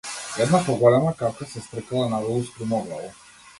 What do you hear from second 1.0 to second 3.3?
капка се стркала надолу струмоглаво.